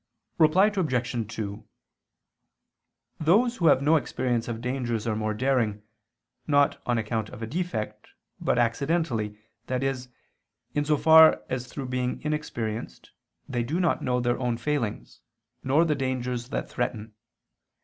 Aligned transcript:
Reply 0.39 0.65
Obj. 0.75 1.33
2: 1.35 1.63
Those 3.19 3.57
who 3.57 3.67
have 3.67 3.83
no 3.83 3.97
experience 3.97 4.47
of 4.47 4.59
dangers 4.59 5.05
are 5.05 5.15
more 5.15 5.35
daring, 5.35 5.83
not 6.47 6.81
on 6.87 6.97
account 6.97 7.29
of 7.29 7.43
a 7.43 7.45
defect, 7.45 8.07
but 8.39 8.57
accidentally, 8.57 9.37
i.e. 9.69 9.93
in 10.73 10.85
so 10.85 10.97
far 10.97 11.43
as 11.49 11.67
through 11.67 11.89
being 11.89 12.19
inexperienced 12.23 13.11
they 13.47 13.61
do 13.61 13.79
not 13.79 14.01
know 14.01 14.19
their 14.19 14.39
own 14.39 14.57
failings, 14.57 15.21
nor 15.63 15.85
the 15.85 15.93
dangers 15.93 16.49
that 16.49 16.67
threaten. 16.67 17.13